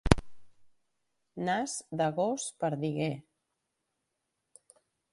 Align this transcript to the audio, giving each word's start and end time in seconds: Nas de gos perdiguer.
Nas 1.49 1.77
de 2.01 2.07
gos 2.21 2.49
perdiguer. 2.65 3.15